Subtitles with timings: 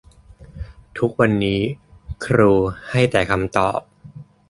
[0.97, 1.61] ทุกวันนี้
[2.25, 2.51] ครู
[2.89, 3.79] ให้แต่คำตอบ